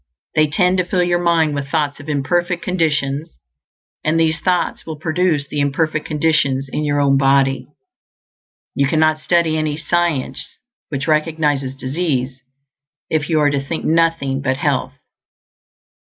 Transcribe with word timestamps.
They 0.33 0.47
tend 0.47 0.79
to 0.79 0.83
fill 0.83 1.03
your 1.03 1.21
mind 1.21 1.53
with 1.53 1.67
thoughts 1.67 1.99
of 1.99 2.09
imperfect 2.09 2.63
conditions, 2.63 3.29
and 4.03 4.19
these 4.19 4.39
thoughts 4.39 4.83
will 4.83 4.95
produce 4.95 5.47
the 5.47 5.59
imperfect 5.59 6.07
conditions 6.07 6.67
in 6.73 6.83
your 6.83 6.99
own 6.99 7.19
body. 7.19 7.67
You 8.73 8.87
cannot 8.87 9.19
study 9.19 9.55
any 9.57 9.77
"science" 9.77 10.55
which 10.89 11.07
recognizes 11.07 11.75
disease, 11.75 12.41
if 13.11 13.29
you 13.29 13.39
are 13.41 13.51
to 13.51 13.63
think 13.63 13.85
nothing 13.85 14.41
but 14.41 14.57
health. 14.57 14.95